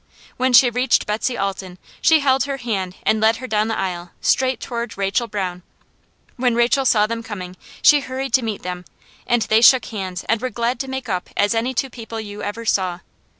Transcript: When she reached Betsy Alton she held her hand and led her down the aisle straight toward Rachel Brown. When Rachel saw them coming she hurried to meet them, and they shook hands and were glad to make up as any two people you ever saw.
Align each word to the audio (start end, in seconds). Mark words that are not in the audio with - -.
When 0.35 0.51
she 0.51 0.71
reached 0.71 1.05
Betsy 1.05 1.37
Alton 1.37 1.77
she 2.01 2.21
held 2.21 2.45
her 2.45 2.57
hand 2.57 2.95
and 3.03 3.21
led 3.21 3.35
her 3.35 3.45
down 3.45 3.67
the 3.67 3.77
aisle 3.77 4.09
straight 4.19 4.59
toward 4.59 4.97
Rachel 4.97 5.27
Brown. 5.27 5.61
When 6.37 6.55
Rachel 6.55 6.85
saw 6.85 7.05
them 7.05 7.21
coming 7.21 7.55
she 7.83 7.99
hurried 7.99 8.33
to 8.33 8.41
meet 8.41 8.63
them, 8.63 8.85
and 9.27 9.43
they 9.43 9.61
shook 9.61 9.85
hands 9.85 10.23
and 10.23 10.41
were 10.41 10.49
glad 10.49 10.79
to 10.79 10.87
make 10.89 11.07
up 11.07 11.29
as 11.37 11.53
any 11.53 11.75
two 11.75 11.91
people 11.91 12.19
you 12.19 12.41
ever 12.41 12.65
saw. 12.65 13.01